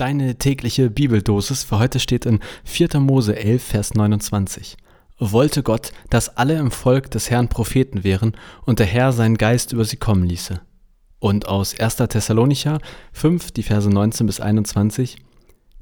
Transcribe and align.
Deine 0.00 0.36
tägliche 0.36 0.88
Bibeldosis 0.88 1.62
für 1.62 1.78
heute 1.78 2.00
steht 2.00 2.24
in 2.24 2.40
4. 2.64 3.00
Mose 3.00 3.36
11, 3.36 3.62
Vers 3.62 3.92
29. 3.92 4.78
Wollte 5.18 5.62
Gott, 5.62 5.92
dass 6.08 6.38
alle 6.38 6.56
im 6.56 6.70
Volk 6.70 7.10
des 7.10 7.28
Herrn 7.28 7.48
Propheten 7.48 8.02
wären 8.02 8.32
und 8.64 8.78
der 8.78 8.86
Herr 8.86 9.12
seinen 9.12 9.36
Geist 9.36 9.74
über 9.74 9.84
sie 9.84 9.98
kommen 9.98 10.24
ließe. 10.24 10.58
Und 11.18 11.48
aus 11.48 11.78
1. 11.78 11.96
Thessalonicher 11.96 12.78
5, 13.12 13.50
die 13.50 13.62
Verse 13.62 13.90
19 13.90 14.26
bis 14.26 14.40
21. 14.40 15.18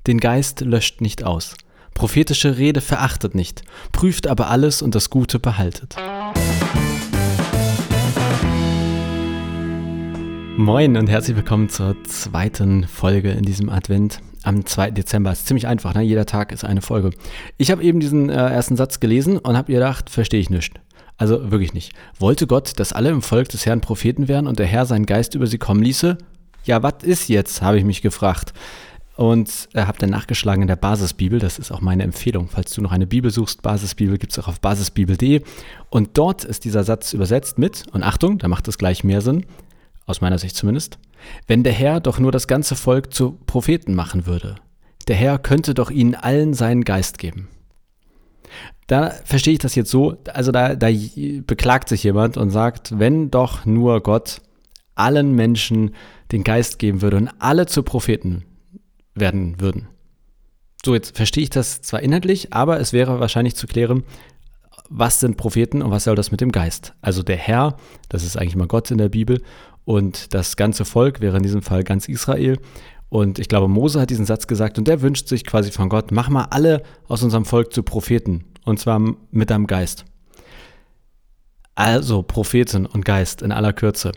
Den 0.08 0.18
Geist 0.18 0.62
löscht 0.62 1.00
nicht 1.00 1.22
aus. 1.22 1.54
Prophetische 1.94 2.58
Rede 2.58 2.80
verachtet 2.80 3.36
nicht, 3.36 3.62
prüft 3.92 4.26
aber 4.26 4.50
alles 4.50 4.82
und 4.82 4.96
das 4.96 5.10
Gute 5.10 5.38
behaltet. 5.38 5.94
Moin 10.58 10.96
und 10.96 11.08
herzlich 11.08 11.36
willkommen 11.36 11.68
zur 11.68 11.94
zweiten 12.02 12.82
Folge 12.88 13.30
in 13.30 13.44
diesem 13.44 13.68
Advent 13.68 14.18
am 14.42 14.66
2. 14.66 14.90
Dezember. 14.90 15.30
Ist 15.30 15.46
ziemlich 15.46 15.68
einfach, 15.68 15.94
ne? 15.94 16.02
jeder 16.02 16.26
Tag 16.26 16.50
ist 16.50 16.64
eine 16.64 16.82
Folge. 16.82 17.10
Ich 17.58 17.70
habe 17.70 17.80
eben 17.84 18.00
diesen 18.00 18.28
äh, 18.28 18.34
ersten 18.34 18.74
Satz 18.74 18.98
gelesen 18.98 19.38
und 19.38 19.56
habe 19.56 19.72
gedacht, 19.72 20.10
verstehe 20.10 20.40
ich 20.40 20.50
nicht. 20.50 20.80
Also 21.16 21.52
wirklich 21.52 21.74
nicht. 21.74 21.92
Wollte 22.18 22.48
Gott, 22.48 22.72
dass 22.80 22.92
alle 22.92 23.10
im 23.10 23.22
Volk 23.22 23.50
des 23.50 23.66
Herrn 23.66 23.80
Propheten 23.80 24.26
wären 24.26 24.48
und 24.48 24.58
der 24.58 24.66
Herr 24.66 24.84
seinen 24.84 25.06
Geist 25.06 25.36
über 25.36 25.46
sie 25.46 25.58
kommen 25.58 25.80
ließe? 25.80 26.18
Ja, 26.64 26.82
was 26.82 27.04
ist 27.04 27.28
jetzt, 27.28 27.62
habe 27.62 27.78
ich 27.78 27.84
mich 27.84 28.02
gefragt. 28.02 28.52
Und 29.14 29.68
äh, 29.74 29.82
habe 29.82 29.98
dann 29.98 30.10
nachgeschlagen 30.10 30.62
in 30.62 30.68
der 30.68 30.74
Basisbibel, 30.74 31.38
das 31.38 31.60
ist 31.60 31.70
auch 31.70 31.82
meine 31.82 32.02
Empfehlung, 32.02 32.48
falls 32.48 32.72
du 32.72 32.82
noch 32.82 32.90
eine 32.90 33.06
Bibel 33.06 33.30
suchst, 33.30 33.62
Basisbibel 33.62 34.18
gibt 34.18 34.32
es 34.32 34.40
auch 34.40 34.48
auf 34.48 34.60
basisbibel.de. 34.60 35.40
Und 35.88 36.18
dort 36.18 36.42
ist 36.42 36.64
dieser 36.64 36.82
Satz 36.82 37.12
übersetzt 37.12 37.58
mit, 37.58 37.84
und 37.92 38.02
Achtung, 38.02 38.38
da 38.38 38.48
macht 38.48 38.66
es 38.66 38.76
gleich 38.76 39.04
mehr 39.04 39.20
Sinn, 39.20 39.44
aus 40.08 40.20
meiner 40.20 40.38
Sicht 40.38 40.56
zumindest, 40.56 40.98
wenn 41.46 41.62
der 41.62 41.72
Herr 41.72 42.00
doch 42.00 42.18
nur 42.18 42.32
das 42.32 42.48
ganze 42.48 42.74
Volk 42.74 43.12
zu 43.12 43.38
Propheten 43.46 43.94
machen 43.94 44.26
würde. 44.26 44.56
Der 45.06 45.16
Herr 45.16 45.38
könnte 45.38 45.74
doch 45.74 45.90
ihnen 45.90 46.14
allen 46.14 46.54
seinen 46.54 46.84
Geist 46.84 47.18
geben. 47.18 47.48
Da 48.86 49.10
verstehe 49.24 49.52
ich 49.52 49.58
das 49.58 49.74
jetzt 49.74 49.90
so, 49.90 50.16
also 50.32 50.50
da, 50.50 50.74
da 50.74 50.88
beklagt 51.46 51.90
sich 51.90 52.02
jemand 52.02 52.38
und 52.38 52.50
sagt, 52.50 52.98
wenn 52.98 53.30
doch 53.30 53.66
nur 53.66 54.02
Gott 54.02 54.40
allen 54.94 55.34
Menschen 55.34 55.94
den 56.32 56.42
Geist 56.42 56.78
geben 56.78 57.02
würde 57.02 57.18
und 57.18 57.30
alle 57.38 57.66
zu 57.66 57.82
Propheten 57.82 58.44
werden 59.14 59.60
würden. 59.60 59.88
So, 60.84 60.94
jetzt 60.94 61.16
verstehe 61.16 61.42
ich 61.42 61.50
das 61.50 61.82
zwar 61.82 62.00
inhaltlich, 62.00 62.52
aber 62.54 62.80
es 62.80 62.92
wäre 62.92 63.20
wahrscheinlich 63.20 63.56
zu 63.56 63.66
klären, 63.66 64.04
was 64.88 65.20
sind 65.20 65.36
Propheten 65.36 65.82
und 65.82 65.90
was 65.90 66.04
soll 66.04 66.16
das 66.16 66.30
mit 66.30 66.40
dem 66.40 66.52
Geist? 66.52 66.94
Also 67.02 67.22
der 67.22 67.36
Herr, 67.36 67.76
das 68.08 68.24
ist 68.24 68.38
eigentlich 68.38 68.56
mal 68.56 68.66
Gott 68.66 68.90
in 68.90 68.98
der 68.98 69.10
Bibel, 69.10 69.42
und 69.88 70.34
das 70.34 70.56
ganze 70.56 70.84
Volk 70.84 71.22
wäre 71.22 71.38
in 71.38 71.42
diesem 71.42 71.62
Fall 71.62 71.82
ganz 71.82 72.08
Israel. 72.08 72.58
Und 73.08 73.38
ich 73.38 73.48
glaube, 73.48 73.68
Mose 73.68 73.98
hat 73.98 74.10
diesen 74.10 74.26
Satz 74.26 74.46
gesagt 74.46 74.76
und 74.76 74.86
der 74.86 75.00
wünscht 75.00 75.28
sich 75.28 75.46
quasi 75.46 75.70
von 75.70 75.88
Gott, 75.88 76.12
mach 76.12 76.28
mal 76.28 76.44
alle 76.50 76.82
aus 77.06 77.22
unserem 77.22 77.46
Volk 77.46 77.72
zu 77.72 77.82
Propheten 77.82 78.44
und 78.66 78.78
zwar 78.78 79.00
mit 79.30 79.48
deinem 79.48 79.66
Geist. 79.66 80.04
Also 81.74 82.22
Propheten 82.22 82.84
und 82.84 83.06
Geist 83.06 83.40
in 83.40 83.50
aller 83.50 83.72
Kürze. 83.72 84.12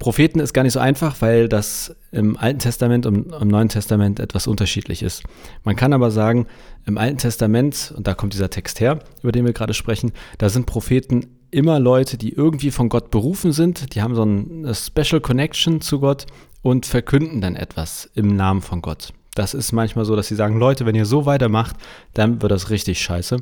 Propheten 0.00 0.40
ist 0.40 0.54
gar 0.54 0.62
nicht 0.62 0.72
so 0.72 0.80
einfach, 0.80 1.20
weil 1.20 1.46
das 1.46 1.94
im 2.10 2.38
Alten 2.38 2.58
Testament 2.58 3.04
und 3.04 3.32
im 3.32 3.48
Neuen 3.48 3.68
Testament 3.68 4.18
etwas 4.18 4.46
unterschiedlich 4.46 5.02
ist. 5.02 5.22
Man 5.62 5.76
kann 5.76 5.92
aber 5.92 6.10
sagen, 6.10 6.46
im 6.86 6.96
Alten 6.96 7.18
Testament, 7.18 7.92
und 7.94 8.06
da 8.06 8.14
kommt 8.14 8.32
dieser 8.32 8.48
Text 8.48 8.80
her, 8.80 9.00
über 9.22 9.30
den 9.30 9.44
wir 9.44 9.52
gerade 9.52 9.74
sprechen, 9.74 10.12
da 10.38 10.48
sind 10.48 10.64
Propheten 10.64 11.26
immer 11.50 11.78
Leute, 11.78 12.16
die 12.16 12.32
irgendwie 12.32 12.70
von 12.70 12.88
Gott 12.88 13.10
berufen 13.10 13.52
sind, 13.52 13.94
die 13.94 14.00
haben 14.00 14.14
so 14.14 14.22
eine 14.22 14.74
Special 14.74 15.20
Connection 15.20 15.82
zu 15.82 16.00
Gott 16.00 16.24
und 16.62 16.86
verkünden 16.86 17.42
dann 17.42 17.54
etwas 17.54 18.10
im 18.14 18.34
Namen 18.34 18.62
von 18.62 18.80
Gott. 18.80 19.12
Das 19.34 19.52
ist 19.52 19.72
manchmal 19.72 20.06
so, 20.06 20.16
dass 20.16 20.28
sie 20.28 20.34
sagen, 20.34 20.58
Leute, 20.58 20.86
wenn 20.86 20.94
ihr 20.94 21.06
so 21.06 21.26
weitermacht, 21.26 21.76
dann 22.14 22.40
wird 22.40 22.50
das 22.50 22.70
richtig 22.70 23.02
scheiße. 23.02 23.36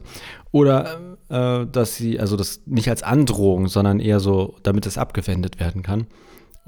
Oder 0.51 0.99
äh, 1.29 1.67
dass 1.71 1.95
sie, 1.95 2.19
also 2.19 2.37
das 2.37 2.63
nicht 2.67 2.89
als 2.89 3.05
Androhung, 3.05 3.69
sondern 3.69 4.01
eher 4.01 4.19
so, 4.19 4.57
damit 4.65 4.87
es 4.87 4.99
abgewendet 4.99 5.61
werden 5.61 5.83
kann. 5.83 6.09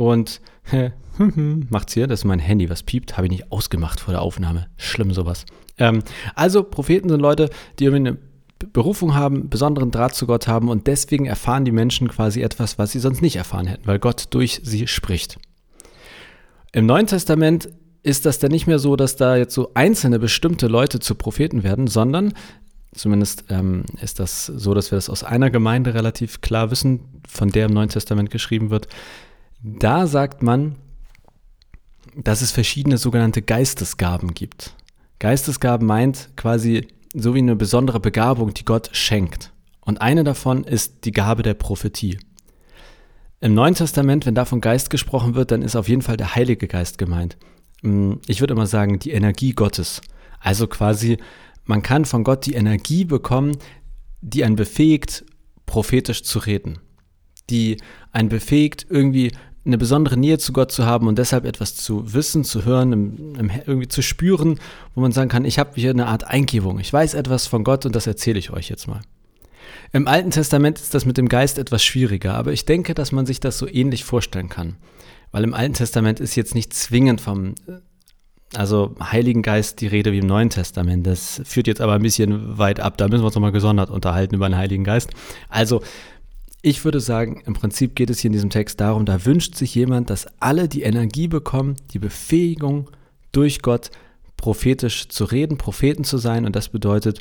Und 0.01 0.41
macht's 1.69 1.93
hier, 1.93 2.07
das 2.07 2.21
ist 2.21 2.25
mein 2.25 2.39
Handy, 2.39 2.71
was 2.71 2.83
piept, 2.83 3.19
habe 3.19 3.27
ich 3.27 3.33
nicht 3.33 3.53
ausgemacht 3.53 4.01
vor 4.01 4.13
der 4.13 4.23
Aufnahme. 4.23 4.69
Schlimm 4.79 5.13
sowas. 5.13 5.45
Ähm, 5.77 6.03
also 6.35 6.63
Propheten 6.63 7.11
sind 7.11 7.21
Leute, 7.21 7.51
die 7.79 7.85
irgendwie 7.85 8.09
eine 8.09 8.19
Berufung 8.73 9.15
haben, 9.15 9.51
besonderen 9.51 9.91
Draht 9.91 10.15
zu 10.15 10.27
Gott 10.27 10.49
haben 10.49 10.71
und 10.71 10.87
deswegen 10.87 11.27
erfahren 11.27 11.67
die 11.67 11.71
Menschen 11.71 12.09
quasi 12.09 12.41
etwas, 12.41 12.79
was 12.79 12.93
sie 12.93 12.99
sonst 12.99 13.21
nicht 13.21 13.37
erfahren 13.37 13.67
hätten, 13.67 13.87
weil 13.87 13.99
Gott 13.99 14.29
durch 14.31 14.63
sie 14.65 14.87
spricht. 14.87 15.39
Im 16.73 16.87
Neuen 16.87 17.07
Testament 17.07 17.69
ist 18.03 18.25
das 18.25 18.39
dann 18.39 18.53
nicht 18.53 18.67
mehr 18.67 18.79
so, 18.79 18.97
dass 18.97 19.17
da 19.17 19.37
jetzt 19.37 19.55
so 19.55 19.73
einzelne 19.75 20.19
bestimmte 20.19 20.67
Leute 20.67 20.99
zu 21.01 21.15
Propheten 21.15 21.63
werden, 21.63 21.89
sondern 21.89 22.33
zumindest 22.95 23.45
ähm, 23.51 23.85
ist 24.01 24.19
das 24.19 24.47
so, 24.47 24.73
dass 24.73 24.93
wir 24.93 24.97
das 24.97 25.11
aus 25.11 25.25
einer 25.25 25.51
Gemeinde 25.51 25.93
relativ 25.93 26.41
klar 26.41 26.71
wissen, 26.71 27.21
von 27.29 27.51
der 27.51 27.67
im 27.67 27.75
Neuen 27.75 27.91
Testament 27.91 28.31
geschrieben 28.31 28.71
wird. 28.71 28.89
Da 29.63 30.07
sagt 30.07 30.43
man, 30.43 30.77
dass 32.17 32.41
es 32.41 32.51
verschiedene 32.51 32.97
sogenannte 32.97 33.43
Geistesgaben 33.43 34.33
gibt. 34.33 34.75
Geistesgaben 35.19 35.87
meint 35.87 36.31
quasi 36.37 36.89
so 37.13 37.35
wie 37.35 37.39
eine 37.39 37.57
besondere 37.57 38.01
Begabung, 38.01 38.55
die 38.55 38.65
Gott 38.65 38.89
schenkt. 38.93 39.53
Und 39.81 40.01
eine 40.01 40.25
davon 40.25 40.65
ist 40.65 41.05
die 41.05 41.13
Gabe 41.13 41.43
der 41.43 41.55
Prophetie. 41.55 42.19
Im 43.41 43.55
Neuen 43.55 43.75
Testament, 43.75 44.27
wenn 44.27 44.35
da 44.35 44.45
von 44.45 44.61
Geist 44.61 44.91
gesprochen 44.91 45.35
wird, 45.35 45.51
dann 45.51 45.63
ist 45.63 45.77
auf 45.77 45.89
jeden 45.89 46.03
Fall 46.03 46.17
der 46.17 46.35
Heilige 46.35 46.69
Geist 46.69 46.99
gemeint. 46.99 47.37
Mm, 47.83 48.15
ich 48.27 48.41
würde 48.41 48.55
immer 48.55 48.67
sagen, 48.67 48.99
die 48.99 49.13
Energie 49.13 49.53
Gottes. 49.53 50.01
Also 50.39 50.67
quasi, 50.67 51.19
man 51.65 51.83
kann 51.83 52.05
von 52.05 52.25
Gott 52.25 52.47
die 52.47 52.55
Energie 52.55 53.05
bekommen, 53.05 53.57
die 54.21 54.45
einen 54.45 54.57
befähigt, 54.57 55.25
prophetisch 55.67 56.23
zu 56.23 56.39
reden. 56.39 56.79
Die 57.49 57.79
einen 58.13 58.29
befähigt, 58.29 58.87
irgendwie 58.89 59.33
eine 59.65 59.79
besondere 59.79 60.17
Nähe 60.17 60.39
zu 60.39 60.53
Gott 60.53 60.73
zu 60.73 60.87
haben 60.87 61.07
und 61.07 61.19
deshalb 61.19 61.45
etwas 61.45 61.77
zu 61.77 62.15
wissen, 62.15 62.45
zu 62.45 62.65
hören, 62.65 63.37
irgendwie 63.67 63.89
zu 63.89 64.03
spüren, 64.03 64.59
wo 64.95 65.01
man 65.01 65.13
sagen 65.13 65.29
kann, 65.29 65.45
ich 65.45 65.59
habe 65.59 65.73
hier 65.75 65.91
eine 65.91 66.07
Art 66.07 66.25
Eingebung. 66.25 66.81
Ich 66.81 66.93
weiß 66.93 67.15
etwas 67.15 67.47
von 67.47 67.63
Gott 67.63 67.85
und 67.85 67.95
das 67.95 68.07
erzähle 68.07 68.39
ich 68.39 68.51
euch 68.51 68.71
jetzt 68.71 68.89
mal. 68.89 69.01
Im 69.93 70.09
Alten 70.09 70.31
Testament 70.31 70.79
ist 70.79 70.95
das 70.95 71.05
mit 71.05 71.19
dem 71.19 71.29
Geist 71.29 71.59
etwas 71.59 71.85
schwieriger, 71.85 72.35
aber 72.35 72.53
ich 72.53 72.65
denke, 72.65 72.95
dass 72.95 73.13
man 73.13 73.27
sich 73.27 73.41
das 73.41 73.59
so 73.59 73.67
ähnlich 73.69 74.05
vorstellen 74.05 74.49
kann. 74.49 74.77
Weil 75.33 75.45
im 75.45 75.55
Alten 75.55 75.75
Testament 75.75 76.21
ist 76.21 76.37
jetzt 76.37 76.55
nicht 76.55 76.73
zwingend 76.73 77.21
vom 77.21 77.55
also 78.55 78.97
Heiligen 79.01 79.43
Geist 79.43 79.81
die 79.81 79.87
Rede 79.87 80.11
wie 80.13 80.19
im 80.19 80.27
Neuen 80.27 80.51
Testament. 80.51 81.07
Das 81.07 81.41
führt 81.45 81.69
jetzt 81.69 81.81
aber 81.81 81.93
ein 81.93 82.03
bisschen 82.03 82.59
weit 82.59 82.81
ab. 82.81 82.97
Da 82.97 83.07
müssen 83.07 83.23
wir 83.23 83.27
uns 83.27 83.35
nochmal 83.35 83.53
gesondert 83.53 83.91
unterhalten 83.91 84.35
über 84.35 84.49
den 84.49 84.57
Heiligen 84.57 84.83
Geist. 84.83 85.11
Also 85.49 85.83
ich 86.63 86.85
würde 86.85 87.01
sagen, 87.01 87.43
im 87.47 87.55
Prinzip 87.55 87.95
geht 87.95 88.11
es 88.11 88.21
hier 88.21 88.29
in 88.29 88.33
diesem 88.33 88.51
Text 88.51 88.81
darum, 88.81 89.07
da 89.07 89.25
wünscht 89.25 89.55
sich 89.55 89.75
jemand, 89.75 90.11
dass 90.11 90.27
alle 90.41 90.69
die 90.69 90.83
Energie 90.83 91.29
bekommen, 91.29 91.77
die 91.93 91.99
Befähigung 91.99 92.91
durch 93.33 93.63
Gott 93.63 93.91
prophetisch 94.37 95.09
zu 95.09 95.25
reden, 95.25 95.59
Propheten 95.59 96.05
zu 96.05 96.19
sein 96.19 96.45
und 96.45 96.57
das 96.57 96.69
bedeutet 96.69 97.21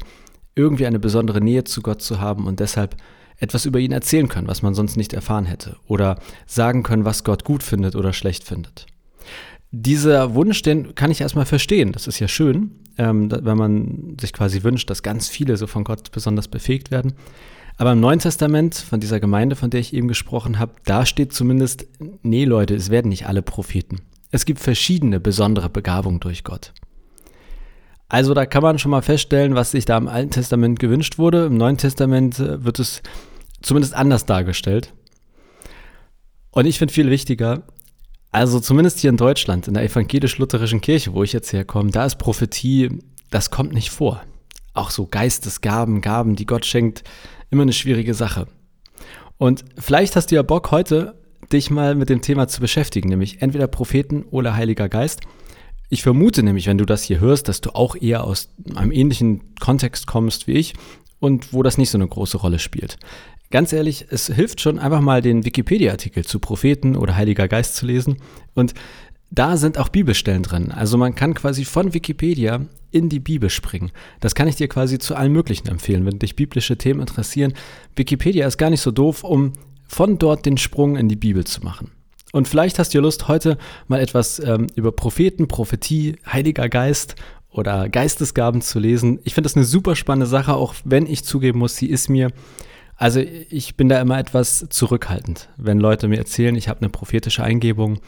irgendwie 0.56 0.88
eine 0.88 1.00
besondere 1.00 1.42
Nähe 1.42 1.64
zu 1.64 1.82
Gott 1.82 2.02
zu 2.02 2.20
haben 2.20 2.48
und 2.48 2.60
deshalb 2.60 2.98
etwas 3.38 3.66
über 3.66 3.80
ihn 3.80 3.92
erzählen 3.92 4.28
können, 4.28 4.48
was 4.48 4.62
man 4.62 4.74
sonst 4.74 4.98
nicht 4.98 5.14
erfahren 5.14 5.46
hätte 5.46 5.78
oder 5.88 6.20
sagen 6.46 6.84
können, 6.84 7.06
was 7.06 7.24
Gott 7.24 7.46
gut 7.46 7.64
findet 7.64 7.96
oder 7.96 8.12
schlecht 8.12 8.44
findet. 8.44 8.86
Dieser 9.72 10.34
Wunsch, 10.34 10.62
den 10.62 10.96
kann 10.96 11.12
ich 11.12 11.22
erstmal 11.22 11.46
verstehen. 11.46 11.92
Das 11.92 12.08
ist 12.08 12.20
ja 12.20 12.28
schön, 12.28 12.72
ähm, 12.98 13.32
wenn 13.32 13.58
man 13.58 14.18
sich 14.20 14.34
quasi 14.34 14.64
wünscht, 14.64 14.90
dass 14.90 15.04
ganz 15.04 15.30
viele 15.30 15.58
so 15.58 15.68
von 15.68 15.84
Gott 15.84 16.12
besonders 16.12 16.48
befähigt 16.48 16.92
werden. 16.92 17.14
Aber 17.80 17.94
im 17.94 18.02
Neuen 18.02 18.20
Testament, 18.20 18.76
von 18.76 19.00
dieser 19.00 19.22
Gemeinde, 19.22 19.56
von 19.56 19.70
der 19.70 19.80
ich 19.80 19.94
eben 19.94 20.10
gesprochen 20.10 20.60
habe, 20.60 20.74
da 20.84 21.06
steht 21.06 21.32
zumindest, 21.32 21.88
nee 22.24 22.44
Leute, 22.44 22.76
es 22.76 22.90
werden 22.90 23.08
nicht 23.08 23.26
alle 23.26 23.42
Propheten. 23.42 24.02
Es 24.32 24.44
gibt 24.44 24.60
verschiedene 24.60 25.22
besondere 25.22 25.70
Begabungen 25.70 26.20
durch 26.20 26.44
Gott. 26.44 26.74
Also 28.10 28.34
da 28.34 28.46
kann 28.46 28.64
man 28.64 28.80
schon 28.80 28.92
mal 28.92 29.02
feststellen, 29.02 29.56
was 29.56 29.72
sich 29.72 29.86
da 29.86 29.98
im 29.98 30.10
Alten 30.10 30.32
Testament 30.32 30.78
gewünscht 30.78 31.18
wurde. 31.18 31.46
Im 31.46 31.56
Neuen 31.56 31.78
Testament 31.78 32.38
äh, 32.40 32.66
wird 32.66 32.80
es 32.80 33.02
zumindest 33.62 33.94
anders 33.94 34.26
dargestellt. 34.26 34.94
Und 36.52 36.66
ich 36.66 36.80
finde 36.80 36.94
viel 36.94 37.10
wichtiger, 37.10 37.64
also 38.32 38.60
zumindest 38.60 39.00
hier 39.00 39.10
in 39.10 39.18
Deutschland, 39.18 39.70
in 39.70 39.76
der 39.76 39.84
evangelisch-lutherischen 39.84 40.82
Kirche, 40.82 41.14
wo 41.14 41.24
ich 41.24 41.32
jetzt 41.32 41.54
herkomme, 41.54 41.92
da 41.92 42.06
ist 42.06 42.18
Prophetie, 42.18 42.90
das 43.30 43.52
kommt 43.52 43.72
nicht 43.72 43.90
vor. 43.90 44.22
Auch 44.74 44.90
so 44.90 45.08
Geistesgaben, 45.08 46.02
Gaben, 46.02 46.36
die 46.36 46.46
Gott 46.46 46.66
schenkt, 46.66 47.04
immer 47.50 47.64
eine 47.64 47.74
schwierige 47.74 48.14
Sache. 48.14 48.48
Und 49.38 49.64
vielleicht 49.78 50.16
hast 50.16 50.32
du 50.32 50.36
ja 50.36 50.42
Bock 50.42 50.72
heute, 50.72 51.16
dich 51.52 51.70
mal 51.70 51.96
mit 51.96 52.10
dem 52.10 52.22
Thema 52.22 52.48
zu 52.48 52.62
beschäftigen, 52.62 53.10
nämlich 53.10 53.42
entweder 53.42 53.68
Propheten 53.68 54.24
oder 54.24 54.56
Heiliger 54.56 54.90
Geist. 54.90 55.22
Ich 55.90 56.04
vermute 56.04 56.44
nämlich, 56.44 56.68
wenn 56.68 56.78
du 56.78 56.86
das 56.86 57.04
hier 57.04 57.20
hörst, 57.20 57.48
dass 57.48 57.62
du 57.62 57.72
auch 57.72 57.96
eher 57.96 58.24
aus 58.24 58.50
einem 58.76 58.92
ähnlichen 58.92 59.56
Kontext 59.60 60.06
kommst 60.06 60.48
wie 60.48 60.54
ich 60.54 60.76
und 61.20 61.52
wo 61.54 61.64
das 61.64 61.78
nicht 61.78 61.90
so 61.90 61.98
eine 61.98 62.08
große 62.08 62.38
Rolle 62.38 62.60
spielt. 62.60 62.98
Ganz 63.50 63.74
ehrlich, 63.74 64.06
es 64.10 64.28
hilft 64.28 64.62
schon 64.62 64.78
einfach 64.78 65.02
mal 65.02 65.24
den 65.24 65.44
Wikipedia-Artikel 65.44 66.24
zu 66.24 66.40
Propheten 66.40 66.96
oder 66.96 67.16
Heiliger 67.16 67.48
Geist 67.48 67.76
zu 67.76 67.88
lesen 67.88 68.18
und 68.54 68.76
da 69.32 69.58
sind 69.58 69.78
auch 69.78 69.90
Bibelstellen 69.90 70.44
drin. 70.44 70.72
Also 70.72 70.98
man 70.98 71.16
kann 71.16 71.34
quasi 71.34 71.66
von 71.66 71.94
Wikipedia 71.94 72.62
in 72.92 73.10
die 73.10 73.20
Bibel 73.20 73.50
springen. 73.50 73.92
Das 74.20 74.34
kann 74.34 74.48
ich 74.48 74.56
dir 74.56 74.68
quasi 74.68 74.98
zu 74.98 75.16
allen 75.16 75.32
möglichen 75.32 75.68
empfehlen, 75.68 76.06
wenn 76.06 76.20
dich 76.20 76.36
biblische 76.36 76.78
Themen 76.78 77.02
interessieren. 77.02 77.54
Wikipedia 77.96 78.48
ist 78.48 78.58
gar 78.58 78.70
nicht 78.70 78.82
so 78.82 78.92
doof, 78.92 79.24
um 79.24 79.54
von 79.88 80.18
dort 80.18 80.46
den 80.46 80.58
Sprung 80.58 80.96
in 80.96 81.08
die 81.10 81.16
Bibel 81.16 81.44
zu 81.44 81.62
machen. 81.64 81.92
Und 82.32 82.48
vielleicht 82.48 82.78
hast 82.78 82.94
du 82.94 83.00
Lust, 83.00 83.28
heute 83.28 83.58
mal 83.88 84.00
etwas 84.00 84.40
ähm, 84.40 84.68
über 84.76 84.92
Propheten, 84.92 85.48
Prophetie, 85.48 86.18
Heiliger 86.32 86.70
Geist 86.70 87.16
oder 87.52 87.90
Geistesgaben 87.90 88.62
zu 88.62 88.80
lesen. 88.80 89.20
Ich 89.24 89.34
finde 89.34 89.48
das 89.48 89.56
eine 89.56 89.66
super 89.66 89.96
spannende 89.96 90.28
Sache, 90.28 90.54
auch 90.54 90.76
wenn 90.84 91.08
ich 91.08 91.24
zugeben 91.24 91.58
muss, 91.58 91.76
sie 91.76 91.88
ist 91.88 92.08
mir, 92.08 92.32
also 92.96 93.20
ich 93.20 93.76
bin 93.76 93.90
da 93.90 94.00
immer 94.00 94.20
etwas 94.20 94.68
zurückhaltend, 94.70 95.50
wenn 95.58 95.80
Leute 95.80 96.08
mir 96.08 96.18
erzählen, 96.18 96.56
ich 96.56 96.70
habe 96.70 96.82
eine 96.82 96.90
prophetische 96.90 97.44
Eingebung 97.44 98.00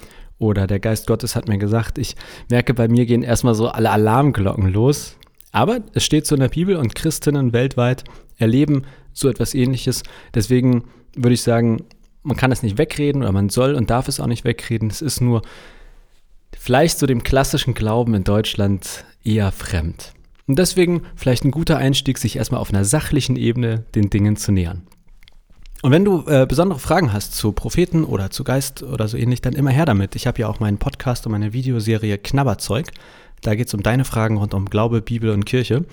oder 0.41 0.65
der 0.65 0.79
Geist 0.79 1.05
Gottes 1.05 1.35
hat 1.35 1.47
mir 1.47 1.59
gesagt, 1.59 1.97
ich 1.99 2.15
merke, 2.49 2.73
bei 2.73 2.87
mir 2.87 3.05
gehen 3.05 3.21
erstmal 3.21 3.53
so 3.53 3.67
alle 3.67 3.91
Alarmglocken 3.91 4.67
los. 4.73 5.15
Aber 5.51 5.81
es 5.93 6.03
steht 6.03 6.25
so 6.25 6.35
in 6.35 6.41
der 6.41 6.49
Bibel 6.49 6.75
und 6.77 6.95
Christinnen 6.95 7.53
weltweit 7.53 8.03
erleben 8.37 8.83
so 9.13 9.29
etwas 9.29 9.53
ähnliches. 9.53 10.03
Deswegen 10.33 10.85
würde 11.15 11.33
ich 11.33 11.43
sagen, 11.43 11.83
man 12.23 12.37
kann 12.37 12.51
es 12.51 12.63
nicht 12.63 12.77
wegreden 12.77 13.21
oder 13.21 13.31
man 13.31 13.49
soll 13.49 13.75
und 13.75 13.89
darf 13.89 14.07
es 14.07 14.19
auch 14.19 14.27
nicht 14.27 14.43
wegreden. 14.43 14.89
Es 14.89 15.01
ist 15.01 15.21
nur 15.21 15.41
vielleicht 16.57 16.97
so 16.97 17.05
dem 17.05 17.23
klassischen 17.23 17.73
Glauben 17.73 18.15
in 18.15 18.23
Deutschland 18.23 19.05
eher 19.23 19.51
fremd. 19.51 20.13
Und 20.47 20.57
deswegen 20.57 21.03
vielleicht 21.15 21.45
ein 21.45 21.51
guter 21.51 21.77
Einstieg, 21.77 22.17
sich 22.17 22.37
erstmal 22.37 22.61
auf 22.61 22.73
einer 22.73 22.85
sachlichen 22.85 23.35
Ebene 23.35 23.85
den 23.93 24.09
Dingen 24.09 24.37
zu 24.37 24.51
nähern. 24.51 24.87
Und 25.81 25.91
wenn 25.91 26.05
du 26.05 26.23
äh, 26.27 26.45
besondere 26.45 26.79
Fragen 26.79 27.11
hast 27.11 27.35
zu 27.35 27.51
Propheten 27.53 28.03
oder 28.03 28.29
zu 28.29 28.43
Geist 28.43 28.83
oder 28.83 29.07
so 29.07 29.17
ähnlich, 29.17 29.41
dann 29.41 29.53
immer 29.53 29.71
her 29.71 29.85
damit. 29.85 30.15
Ich 30.15 30.27
habe 30.27 30.39
ja 30.39 30.47
auch 30.47 30.59
meinen 30.59 30.77
Podcast 30.77 31.25
und 31.25 31.31
meine 31.31 31.53
Videoserie 31.53 32.19
Knabberzeug. 32.19 32.91
Da 33.41 33.55
geht 33.55 33.67
es 33.67 33.73
um 33.73 33.81
deine 33.81 34.05
Fragen 34.05 34.37
rund 34.37 34.53
um 34.53 34.69
Glaube, 34.69 35.01
Bibel 35.01 35.31
und 35.31 35.45
Kirche. 35.45 35.85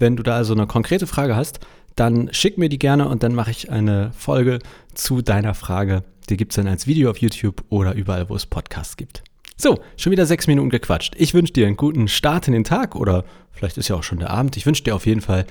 Wenn 0.00 0.16
du 0.16 0.24
da 0.24 0.34
also 0.34 0.54
eine 0.54 0.66
konkrete 0.66 1.06
Frage 1.06 1.36
hast, 1.36 1.60
dann 1.94 2.32
schick 2.32 2.58
mir 2.58 2.68
die 2.68 2.78
gerne 2.78 3.08
und 3.08 3.22
dann 3.22 3.34
mache 3.34 3.50
ich 3.50 3.70
eine 3.70 4.12
Folge 4.16 4.58
zu 4.94 5.22
deiner 5.22 5.54
Frage. 5.54 6.02
Die 6.28 6.36
gibt 6.36 6.52
es 6.52 6.56
dann 6.56 6.66
als 6.66 6.86
Video 6.86 7.10
auf 7.10 7.18
YouTube 7.18 7.64
oder 7.68 7.94
überall, 7.94 8.28
wo 8.28 8.34
es 8.34 8.46
Podcasts 8.46 8.96
gibt. 8.96 9.22
So, 9.56 9.80
schon 9.96 10.12
wieder 10.12 10.26
sechs 10.26 10.46
Minuten 10.46 10.70
gequatscht. 10.70 11.14
Ich 11.16 11.34
wünsche 11.34 11.52
dir 11.52 11.66
einen 11.66 11.76
guten 11.76 12.06
Start 12.06 12.46
in 12.46 12.52
den 12.52 12.64
Tag 12.64 12.94
oder 12.94 13.24
vielleicht 13.52 13.78
ist 13.78 13.88
ja 13.88 13.96
auch 13.96 14.04
schon 14.04 14.18
der 14.18 14.30
Abend. 14.30 14.56
Ich 14.56 14.66
wünsche 14.66 14.84
dir 14.84 14.94
auf 14.94 15.06
jeden 15.06 15.20
Fall 15.20 15.46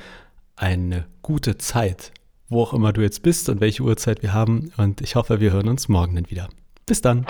eine 0.55 1.05
gute 1.21 1.57
Zeit, 1.57 2.11
wo 2.49 2.61
auch 2.61 2.73
immer 2.73 2.93
du 2.93 3.01
jetzt 3.01 3.23
bist 3.23 3.49
und 3.49 3.61
welche 3.61 3.83
Uhrzeit 3.83 4.21
wir 4.21 4.33
haben. 4.33 4.71
Und 4.77 5.01
ich 5.01 5.15
hoffe, 5.15 5.39
wir 5.39 5.51
hören 5.51 5.67
uns 5.67 5.87
morgen 5.87 6.15
dann 6.15 6.29
wieder. 6.29 6.49
Bis 6.85 7.01
dann. 7.01 7.25